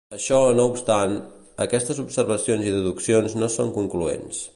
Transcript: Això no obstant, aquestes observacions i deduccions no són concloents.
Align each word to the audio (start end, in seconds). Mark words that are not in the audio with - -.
Això 0.17 0.37
no 0.59 0.63
obstant, 0.75 1.11
aquestes 1.65 2.01
observacions 2.05 2.71
i 2.71 2.75
deduccions 2.79 3.37
no 3.43 3.51
són 3.57 3.71
concloents. 3.77 4.41